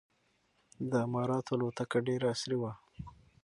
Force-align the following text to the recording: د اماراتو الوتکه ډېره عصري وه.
د 0.89 0.91
اماراتو 1.05 1.51
الوتکه 1.55 1.97
ډېره 2.07 2.27
عصري 2.33 2.57
وه. 2.61 2.71